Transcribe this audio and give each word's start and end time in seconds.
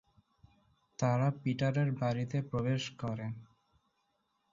তারা 0.99 1.27
পিটারের 1.41 1.89
বাড়িতে 1.91 2.37
প্রবেশ 2.41 2.83
করে। 3.01 3.27